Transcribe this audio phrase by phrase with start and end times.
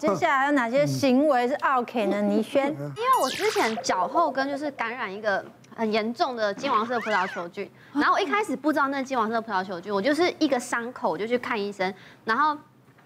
[0.00, 2.20] 接下来还有哪些行为是 OK 呢？
[2.22, 11.94] 倪轩，因为我之前脚后跟就是感染一个很严重的金黄色葡萄球菌，然后我一开始不知道那金黄色葡萄球菌，我就是一个伤口我就去看医生，
[12.24, 12.58] 然后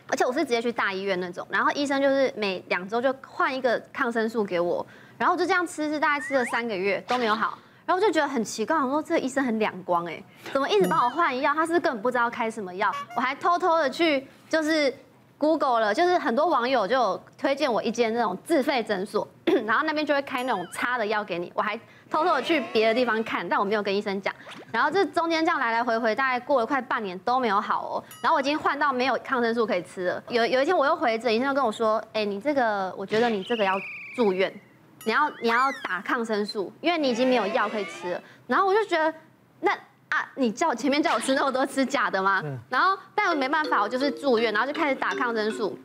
[0.06, 4.84] 而且我是直接去大医院那种，然后医生就是每两周就换一个抗生素给我，
[5.18, 10.24] 然后就这样吃，是大概吃了三个月都没有好，然后我就觉得很奇怪，我说这个医生很两光哎，
[10.54, 11.52] 怎么一直帮我换药？
[11.52, 12.90] 他是不是根本不知道开什么药？
[13.14, 14.90] 我还偷偷的去就是。
[15.38, 19.26] Google 了，就是很多网友就推荐我一间那种自费诊所，
[19.64, 21.52] 然后那边就会开那种擦的药给你。
[21.54, 21.76] 我还
[22.10, 24.34] 偷偷的去别的地方看，但我没有跟医生讲。
[24.72, 28.04] 然后这中间这样来来回回，大概过了快半年都没有好哦。
[28.20, 30.22] 然后我已经换到没有抗生素可以吃了。
[30.28, 33.74] 有有一天我又回诊，医生就跟我说：“哎，你这个我觉得你这个要
[34.16, 34.52] 住院，
[35.04, 39.14] 你要你要打抗生素，因为你已经没有药可以吃了。”然后我就觉得
[39.60, 39.72] 那。
[40.10, 40.26] 啊！
[40.34, 42.42] 你叫前面叫我吃那么多吃假的吗？
[42.68, 45.78] 然后，但我没办法，我就是住院，然后就开始打抗生素。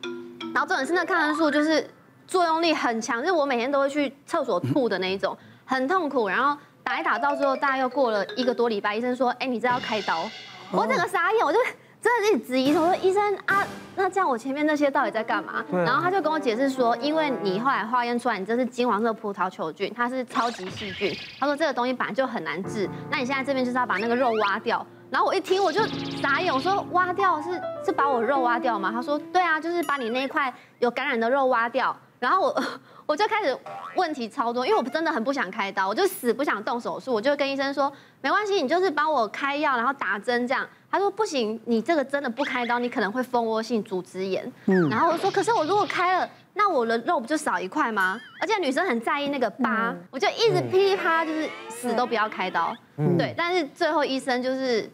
[0.54, 1.88] 然后重点是那抗生素就是
[2.26, 6.28] 作用力很强，就是我每天都会去厕所吐的那一种，很痛苦。
[6.28, 10.28] 然后打一打到最后，大概又过了一个多礼拜，医生说：“哎，你这要开刀。”
[10.72, 11.58] 我整个傻眼，我就。
[12.04, 13.66] 真的是质疑，我说医生啊，
[13.96, 15.64] 那这样我前面那些到底在干嘛？
[15.72, 21.16] 然后他就跟我解释说，因为你后来化验出来你这是金黄色葡萄球菌，它是超级细菌。
[21.40, 24.86] 他说这个东西本来就很难治，那你现在这边就是要把那个肉挖掉。
[25.08, 25.80] 然后我一听我就
[26.20, 28.90] 傻眼，我说挖掉是是把我肉挖掉吗？
[28.92, 31.96] 他说对啊，就是把你那一块有感染的肉挖掉。
[32.18, 32.62] 然后我
[33.06, 33.58] 我就开始
[33.96, 40.66] 问题超多，因为我真的很不想开刀，我就死不想动手术，我就跟医生说没关系，你就是帮我开药，然后打针这样。
[40.94, 44.52] 他说不行，你这个真的不开刀，你可能会蜂窝性组织炎。
[44.66, 48.20] 嗯，然后我说，可是我如果开了，那我的肉不就少一块吗？
[48.40, 52.72] 而且女生很在意那个疤，嗯、我就一直噼里啪，就是死都不要开刀。
[52.98, 54.88] 嗯、对，但是最后医生就是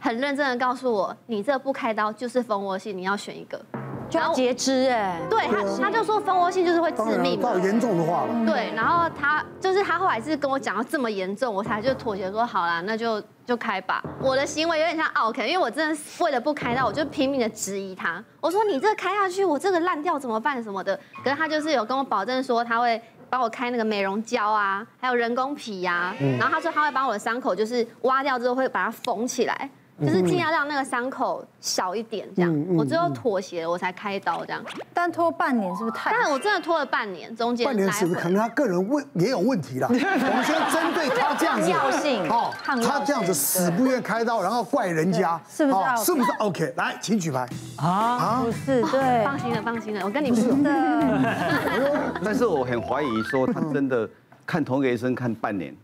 [0.00, 3.64] 很认真的告诉我，你这不开刀就是蜂窝性，你要选一个。
[4.08, 8.46] 就要截肢哎，对他，他就说蜂窝性就是会致命，到严重的话了。
[8.46, 14.02] 对，然后他就是他后来是跟我讲到这么严重，我才就妥协说好啦，那就就开吧。
[14.20, 18.22] 我的行为有点像奥客，因为我真的为了不开刀，我就拼命的质疑他。
[18.40, 20.98] 我说你这开下去，我这个烂掉怎么办什么的？
[21.24, 29.68] 可是他就是有跟我保证说他会帮我开那个美容胶啊，还有人工皮呀，然后他说他会把我的伤口就是挖掉之后会把它缝起来。
[29.98, 34.62] 就是尽量让那个伤口小一点，这样，我最后妥协了，我才开刀这样。
[34.92, 36.10] 但拖半年是不是太？
[36.10, 39.88] 但我真的拖了半年，中间半年是不是可能他个人问也有问题了？
[39.88, 46.04] 我们先针对他这样子，抗药性，哦，他这样子死不愿开刀，然后怪人家，是不是？
[46.04, 46.74] 是不是 OK？
[46.76, 47.48] 来，请举牌。
[47.76, 52.20] 啊，不是，对， 放心了，放心了，我跟你说的。
[52.22, 54.06] 但是我很怀疑说他真的
[54.44, 55.74] 看同一个医生看半年，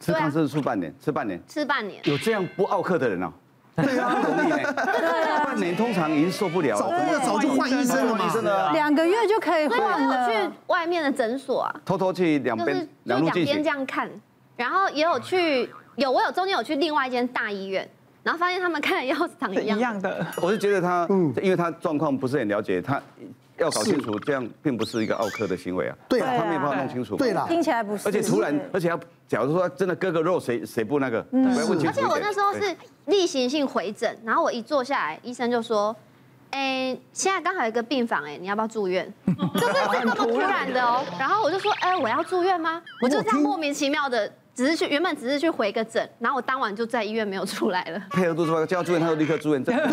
[0.00, 3.32] 吃抗生素半年，吃半年，吃半年，有这样不奥克的人啊？
[3.82, 4.64] 对啊，很容易哎。
[5.44, 8.32] 半年通常已经受不了了，早就换医生了嘛。
[8.32, 10.28] 真的，两个月就可以换了。
[10.28, 14.08] 去外面的诊所啊，偷偷去两边两边这样看，
[14.56, 17.88] 然后也有去有我有中间有去另外一间大医院，
[18.22, 20.24] 然后发现他们看的药长 一样的。
[20.40, 23.00] 我是觉得他，嗯，因为他状况不是很了解，他
[23.60, 25.96] 要搞清楚，这样并不是一个奥客的行为啊。
[26.08, 27.16] 对啊，他没办法弄清楚。
[27.16, 28.08] 对啦，听起来不是。
[28.08, 28.98] 而且突然，而且要
[29.28, 31.24] 假如说真的割个肉，谁谁不那个？
[31.32, 32.76] 嗯，而且我那时候是。
[33.06, 35.96] 例行性回诊，然后我一坐下来，医生就说
[36.52, 41.04] ：“哎，现在刚好有一个病房，哎，你要不要住院？” 就是这么突然的哦。
[41.18, 44.32] 然后我就说：“哎，我要住院吗？”我就这样莫名其妙的。
[44.60, 47.98] 只是去原本只是去回个诊，然后我当晚就在医院没有出来了。
[48.12, 49.64] 配合度说叫住院，他就立刻住院。
[49.64, 49.92] 对对对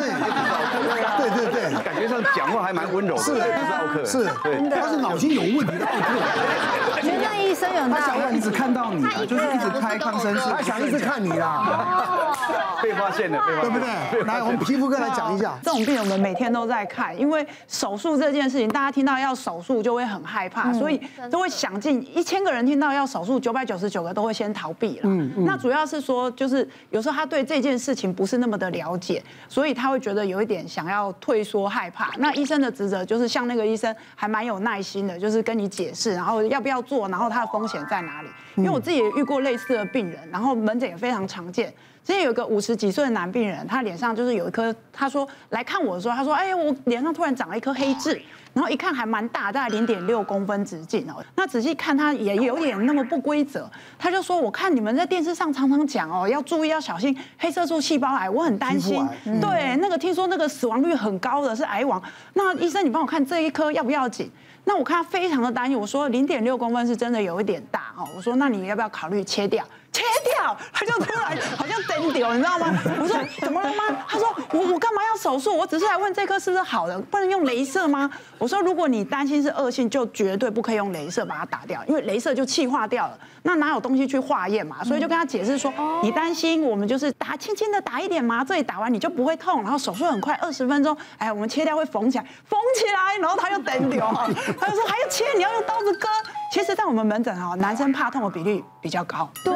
[1.30, 3.24] 对对，感觉上讲话还蛮温柔的。
[3.24, 4.04] 是不是奥客？
[4.06, 4.26] 是，
[4.70, 7.02] 他是脑筋有问题的奥客。
[7.02, 12.36] 觉得医生有他想要一直看到你，就是一直开抗生素，他想一直看你啦。
[12.84, 14.24] 被发现了，对不对？
[14.24, 15.58] 来，我们皮肤科来讲一下。
[15.64, 21.00] 这种病我们每天都在看，因为手术这件事情，大家听到要手术就会很害怕，所以
[21.32, 25.02] 都会想尽一千个人听到要手术，九百九十九个都会先逃避了。
[25.04, 32.12] 嗯，嗯，那主要是说，就是有时候他对这件事情不是那么的了解，所以他会觉得有一点想要退缩、害怕。
[32.18, 38.30] 那医生的职责就是像那个医生还蛮有耐心的，就是跟你解释，然后要不要做，然后他的风险在哪里。
[38.56, 41.72] 因为我自己也遇过类似的病人，然后门诊也非常常见。
[42.08, 48.18] 之前有个五十几岁的男病人，他脸上就是有一颗，他说来看我的时候，他说：“哎呀，我脸上突然长了一颗黑痣。”
[48.56, 51.22] 然后一看还蛮大，大概零点六公分直径哦。
[51.36, 53.70] 那仔细看它也有点那么不规则。
[54.00, 59.06] 他就说：“我看你们在电视上常常讲哦，要注意要小心黑色素细胞癌，我很担心。
[59.42, 62.02] 对，那个听说那个死亡率很高的是癌王。
[62.36, 64.32] 那医生你帮我看这一颗要不要紧？
[64.64, 65.78] 那我看他非常的担心。
[65.78, 68.08] 我说零点六公分是真的有一点大哦。
[68.16, 69.66] 我说那你要不要考虑切掉？”
[69.98, 72.72] 切掉，他就突然好像灯丢，你知道吗？
[73.02, 73.84] 我说怎么了吗？
[74.08, 75.56] 他说我我干嘛要手术？
[75.58, 78.10] 我只是来问这颗是不是好的，不能用镭射吗？
[78.38, 84.84] 我说如果你担心是恶性，就绝对不可以用镭射把它打掉，因为镭射就气化掉了，那哪有东西去化验嘛？
[84.84, 85.74] 所以就跟他解释说，
[86.04, 94.00] 你担心我们就是打轻轻的打一点麻醉，打完你就不会痛，然后手术很快二十分钟，哎，我们切掉会缝起来，缝起来，然后他又灯丢，
[94.60, 96.08] 他就说还要切，你要用刀子割。
[96.50, 99.30] 其实，在我们门诊哈，男生怕痛的比例比较高。
[99.44, 99.54] 对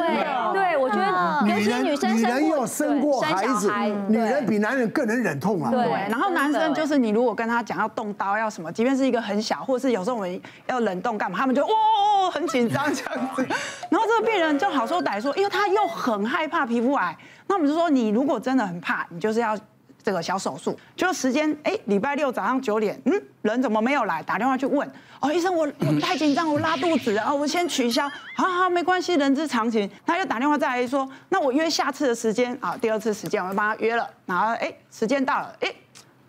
[0.52, 3.72] 对，我觉得尤其女生女人要生过孩子，
[4.08, 5.70] 女人比男人更能忍痛啊。
[5.70, 13.46] 对，然后男生就是你如果跟他讲要动刀要什么，即便是一个很小，或者是有时候我们要冷冻干嘛，他们就哦很紧张这样子。
[13.88, 19.56] 然后这个病人就好说歹说，因为他又很害怕皮肤癌，那我们就说你如果真的很怕，你就是要。
[20.02, 24.22] 这个小手术，就时间哎，礼拜六早上九点，嗯，人怎么没有来？
[24.22, 24.90] 打电话去问，
[25.20, 29.90] 哦，医生，我我太紧张，我拉肚子啊，我先取消，好好没关系，人之常情。
[30.04, 35.72] 他又打电话再来说，那我约下次的时间啊，第二次时间我就帮他约了，然后哎，时间到了，哎。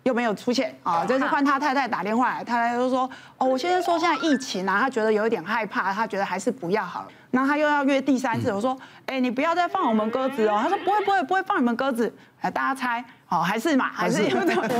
[0.04, 1.02] 又没有出现啊！
[1.08, 13.02] 这是换他太太打电话来，太太就说：“哦，我先生说现在疫情啊，他觉得有一点害怕，他觉得还是不要好了。”然后他又要约第三次，我说：“哎，你不要再放我们鸽子哦。”他说：“不会，不会，不会放你们鸽子。”哎，大家猜，
[13.34, 14.22] 哦，还是嘛，还是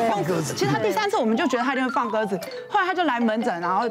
[0.08, 0.54] 放鸽子。
[0.54, 3.88] 其实他第三次我们就觉得他一定会放鸽子，后来他就来门诊，然后。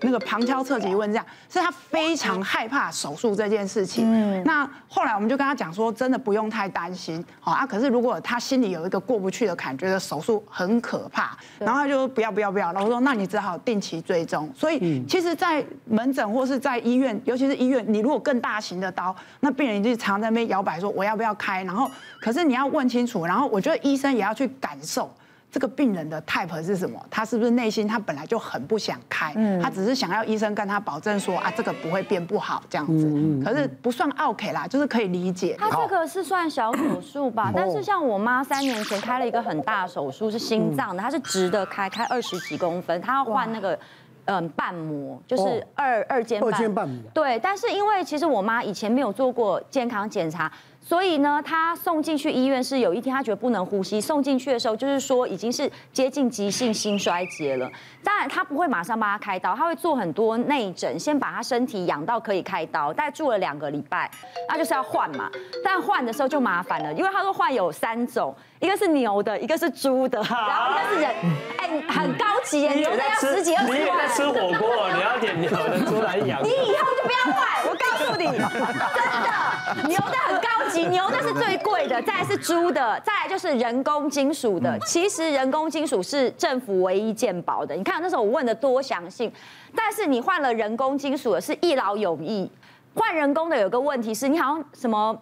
[0.00, 4.04] 那个旁敲侧击问这样，是他非常害怕手术这件事情。
[4.06, 7.66] 嗯，那后来我们就跟他讲说，真的不用太担心，好啊。
[7.66, 12.72] 可是如果他心里有一个过不去的坎，觉得手术很可怕，然后他就说不要不要不要。
[12.72, 14.50] 然后我说，那你只好定期追踪。
[14.54, 21.62] 所以其实，在门诊或是在医院，尤其是医院，你如果更大型的刀，那病人就常在那边摇摆说我要不要开。
[21.64, 25.10] 然后，可是你要问清楚，然后我觉得医生也要去感受。
[25.54, 27.00] 这个病人的 type 是什么？
[27.08, 29.32] 他是不是内心他本来就很不想开？
[29.36, 33.06] 嗯，他只是想要医生跟他保证说啊，这个不会变不好这样子。
[33.06, 35.54] 嗯，可是不算 OK 啦，就是可以理解。
[35.56, 37.52] 他这个是算小手术吧？
[37.54, 43.78] 但是像我妈三年前开了一个很大的手术，是心脏的，它是直的开，开二十几公分，他要换那个
[44.24, 46.52] 嗯瓣膜，就是二二尖瓣。
[46.52, 47.00] 二尖瓣膜。
[47.14, 50.50] 对，但是因为其实我妈以前没有做过健康检查。
[50.86, 57.66] 所以呢，他送进去医院是有一天他觉得不能呼吸，送进去的时候就是说已经是接近急性心衰竭了。
[58.02, 62.92] 当然他不会马上帮他开刀，他会做很多内诊，先把他身体养到可以开刀。
[62.92, 64.10] 大概住了两个礼拜，
[64.46, 65.30] 那就是要换嘛。
[65.64, 71.10] 但换的时候就麻烦了，因为他说换有三种，一个是牛的，一个是猪的， 然后一个是人，
[71.56, 73.80] 哎，很高级耶，牛的要十几二十万。
[73.80, 76.44] 你在吃火锅，你要点牛的猪来养。
[76.44, 80.84] 你以后就不要换，我告诉你，真的，牛的很高级。
[80.86, 84.78] 牛的是最贵的，再来是猪的，再来就是人工金属的。
[84.80, 87.74] 其实人工金属是政府唯一鉴保的。
[87.74, 89.32] 你看那时候我问的多详细，
[89.74, 92.50] 但是你换了人工金属的，是一劳永逸。
[92.94, 95.16] 换人工的有个问题是，你好像什么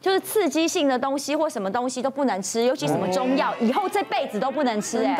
[0.00, 5.02] 就是刺激性的东西或什么东西都不能吃，尤其什么中药，以后这辈子都不能吃。
[5.02, 5.16] 哎，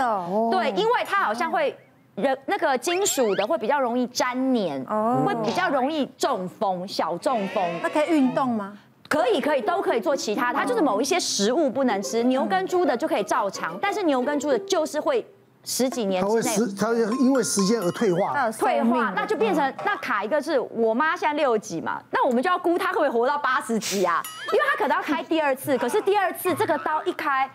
[0.50, 1.76] 对，因为它好像会
[2.16, 4.84] 人那个金属的会比较容易粘黏，
[5.24, 7.62] 会比较容易中风，小中风。
[7.82, 8.76] 那可以运动吗？
[9.08, 10.52] 可以，可以，都可以做其他。
[10.52, 15.24] 它就是某一些食物不能吃，牛跟猪的就可以照常，但是牛跟猪的就是会
[15.62, 24.22] 十几年之内，它会时，它会因为时间而退化，退化，那就变成那卡一个是我妈现在六十几嘛，那我们就要估她会不会活到八十几啊？
[24.52, 27.48] 因为她可能要开第二次，可是第二次这个刀一开。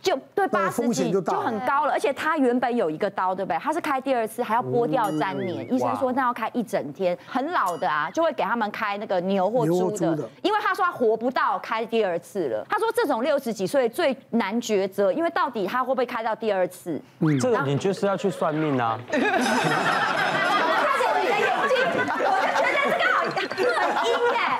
[0.00, 3.58] 就对八十几就很高了，而且他原本有一个刀，对不对？
[3.58, 12.64] 他是开第二次还要剥掉粘连，医生说那要开一整天，很老的啊，就会给他们开那个牛或猪的，因为他说他活不到开第二次了。
[12.68, 17.00] 他说这种六十几岁最难抉择，因为到底他会不会开到第二次？
[17.18, 18.98] 嗯，这个你就是要去算命啊。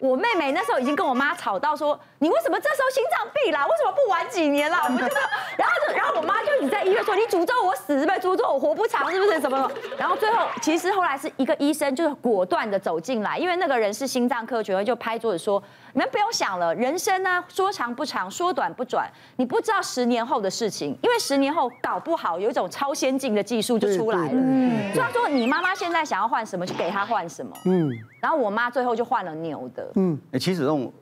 [0.01, 3.67] 我妹妹那时候已经跟我妈吵到说，你为什么这时候心脏病啦？
[3.67, 4.83] 为什么不晚几年啦？
[4.85, 5.15] 我们就
[5.57, 8.19] 然后就，然后我妈就一直在医院说，你诅咒我死是不是？
[8.21, 9.41] 诅咒我活不长是不是？
[9.41, 9.71] 什么？
[9.97, 15.63] 然后最后其实后来是一个医生就是果断的走进来，因为那个人是心脏科学会，就拍桌子说，
[15.93, 24.31] 你们不用想了，人生呢说长不长，说短不短，你不知道十年后的事情，因为十年后搞不好有一种超先进的技术就出来了。
[24.33, 27.53] 嗯，所以他说你妈妈现在想要换什么就给她换什么。
[27.65, 27.91] 嗯，
[28.21, 29.91] 然后我妈最后就换了牛的。
[29.95, 30.93] 嗯，哎，其实这种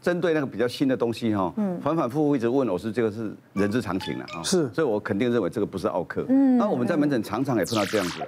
[0.00, 6.24] 针对那个比较新的东西哈，嗯，反反复复一直问我是，这个是人之常情了哈，是，所以我肯定认为这个不是奥克。
[6.28, 8.20] 嗯，那我们在门诊常常也碰到这样子，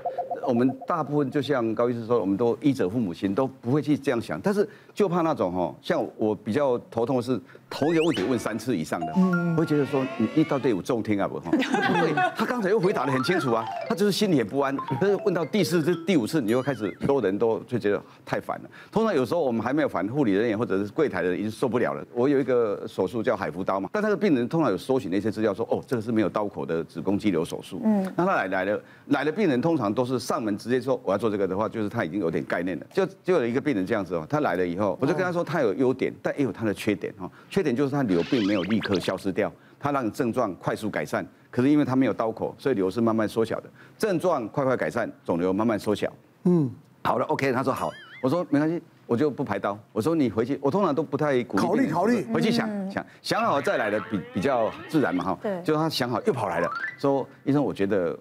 [0.47, 18.71] 我们大部分就像高医师说，我们都医者父母心，都不会去这样想，但是就怕那种哈，像我比较头痛的是同一个问题问三次以上的，我会觉得说你一到队伍中听啊不哈，对， 他刚才又回答的很清楚啊，他就是心里也不安，但是问到第四次、第五次，你又开始所有人都就觉得太烦了。
[18.91, 22.05] 通常有时候我们还没有烦，护理人员或者是柜台的人已经受不了了。
[22.13, 27.81] 我有一个手术叫海扶刀嘛，但他的病人通常有搜寻那些资料说，哦，这个是没有刀口的子宫肌瘤手术。
[27.85, 32.87] 嗯，那他来来了来的病人通常都是上门直接说我要做这个的话，就是他已经有点概念了。
[32.93, 37.31] 就就有一个病人这样子哦，他来了以后，我就跟他说他有优点，但也有他的缺点哈。
[37.49, 43.71] 缺点就是他瘤并没有立刻消失掉，他让症状快速改善，可是因为他没有刀口，所以瘤是慢慢缩小的。
[43.99, 46.13] 症状快快改善，肿瘤慢慢缩小。
[46.45, 46.71] 嗯，
[47.05, 47.91] 好了，OK，他说好，
[48.23, 48.83] 我说没关系。
[49.07, 49.77] 我就不排刀。
[49.93, 51.63] 我说你回去，我通常都不太鼓励。
[51.65, 55.39] 考虑考虑，回去想想想好再来的比比较自然嘛哈。
[55.43, 55.61] 对。
[55.65, 58.17] 就他想好又跑来了，说医生，我觉得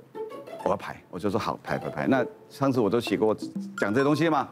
[0.63, 2.07] 我要排，我就说好排排排。
[2.07, 3.35] 那上次我都写过
[3.77, 4.49] 讲这些东西嘛。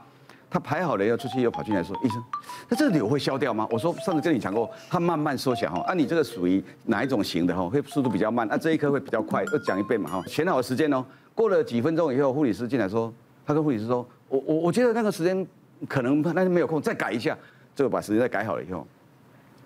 [0.50, 2.24] 他排好了要出去又跑进来说，医生，
[2.70, 3.68] 那这个瘤会消掉吗？
[3.70, 5.82] 我说上次跟你讲过，它慢慢缩小哈。
[5.82, 7.70] 啊，你这个属于哪一种型的哈？
[7.70, 9.44] 会速度比较慢，啊这一颗会比较快。
[9.44, 10.24] 又讲一遍嘛哈。
[10.28, 13.14] 选好时间哦，过了几分钟以后，护理师进来说，
[13.46, 15.46] 他跟护理师说，我我我觉得那个时间。
[15.88, 17.38] 可能那天没有空，再改一下，
[17.76, 18.88] 这个把时间再改好了以后，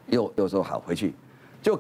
[0.08, 1.14] 又又说好回去，
[1.62, 1.80] 就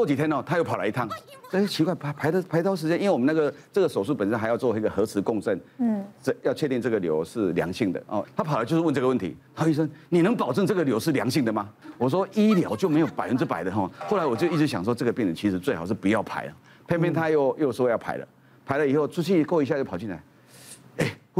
[0.00, 1.06] 过几天哦，他又跑来一趟，
[1.50, 8.02] 哎奇怪排排的排刀时间，因为我们那个这个手术本身还要做一个核磁共振，嗯，这要确定这个瘤是良性的。
[8.06, 11.68] 哦，他跑来就是问这个问题，他说医生，你能保证这个瘤是良性的吗？
[11.98, 16.52] 我说医疗就没有百分之百的哈，后来我就一直想说这个病人其实最好是不要排了，
[16.86, 18.26] 偏偏他又又说要排了，
[18.64, 20.18] 排了以后出去过一下又跑进来。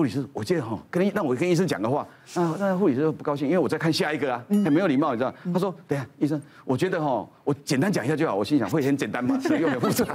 [0.01, 5.35] 护理师，我记得哈，跟让我跟医生讲的话，那那护理师不高兴，因为我在看下一个啊，很没有礼貌，你知道？
[5.53, 8.35] 他说，等下医生，我觉得哈，我简单讲一下就好。
[8.35, 10.07] 我心想会很简单嘛， 实用又复杂。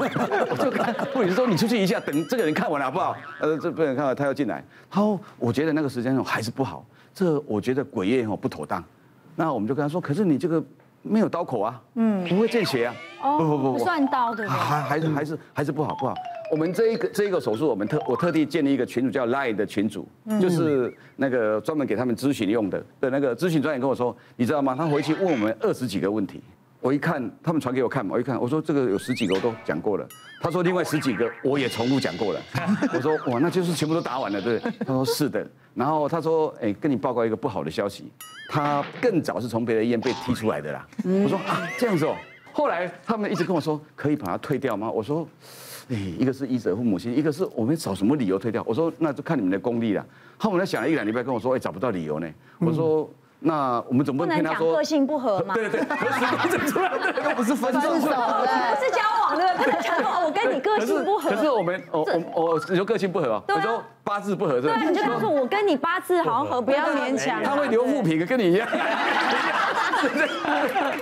[0.50, 3.15] 我就跟护理师说，你出去一下，等这个人看完了好不好？
[3.39, 8.84] 呃，这病人看完他要进来，他说，我觉得那个时间还是不好，这我觉得鬼夜哈不妥当。
[9.36, 10.63] 那我们就跟他说，可是你这个
[11.08, 12.94] 没有刀口啊，嗯，不会见血啊，
[13.38, 13.80] 不不不不。
[13.80, 14.58] 算刀对不对？
[14.58, 16.14] 还还是还是还是不好不好。
[16.52, 20.08] 我们这一个这一个手术，我们特我特地建立一个群组，叫 Line 的群组，
[20.40, 22.84] 就是那个专门给他们咨询用的。
[23.00, 24.76] 的那个咨询专员跟我说，你知道吗？
[24.78, 26.42] 他回去问我们二十几个问题，
[26.86, 30.08] 我一看，他们传给我看嘛，我一看，我说这个有十几个我都讲过了，
[30.39, 32.39] 他说另外十几个我也重复讲过了，
[32.94, 34.72] 我说哇，那就是全部都答完了，对不对？
[34.86, 38.12] 他说是的，然后他说，哎，跟你报告一个不好的消息，
[38.50, 40.88] 他更早是从别的医院被踢出来的啦。
[41.04, 42.15] 我说啊，这样子哦，
[42.54, 44.88] 后来他们一直跟我说，可以把它退掉吗？
[44.92, 45.27] 我说。
[45.88, 48.63] 哎，一个是医者父母亲，一个是我们找什么理由退掉。
[48.65, 50.04] 我说那就看你们的功力了。
[50.36, 52.27] 后来想了一两礼拜，跟我说，哎，找不到理由呢。
[52.58, 53.08] 我说
[53.39, 55.54] 那我们总不能跟他说个性不合吗？
[55.54, 58.01] 对 对，对，又 不是分手，不是
[58.92, 61.30] 交往的，跟 他讲我跟你个性不合。
[61.30, 63.44] 可是我们，我我我你说个性不合啊？
[63.48, 67.42] 我说八字不合，对，你就告诉我跟你八字好像合，不要勉强。
[67.44, 68.68] 他会留负评，跟你一样。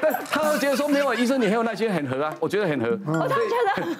[0.01, 2.98] 但他会觉得说没有医生，你很有耐心，很合啊，我觉得很合。
[3.05, 3.55] 我就觉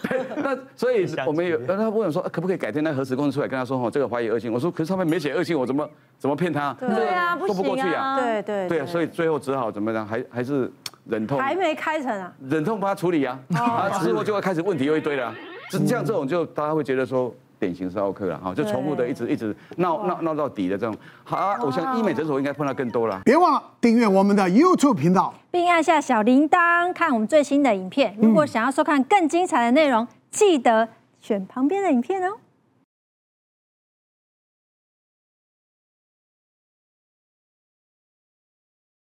[0.08, 4.54] 得，那所以我们有，他问我说可不可以改天那核磁共振出来跟他说哦，这个怀疑恶性。
[4.54, 5.86] 我说可是上面没写恶性，我怎么
[6.18, 6.74] 怎么骗他？
[6.80, 8.18] 对啊，说不过去啊。
[8.18, 10.72] 对对对啊，所以最后只好怎么样，还还是
[11.10, 13.38] 忍痛，还没开成啊，忍痛帮他处理啊。
[13.54, 15.36] 啊，之后就会开始问题又一堆了。
[15.70, 17.36] 这这样这种就大家会觉得说。
[17.64, 20.96] 典型是奥客了哈，就重复的一直一直闹闹闹到底的这种。
[21.24, 23.22] 好啊，我想医美诊所应该碰到更多了。
[23.24, 28.16] 别忘了订阅我们的 YouTube 频道，并按下小铃铛看我们最新的影片。
[28.20, 30.90] 如果想要收看更精彩的内容，记得
[31.22, 32.36] 选旁边的影片哦。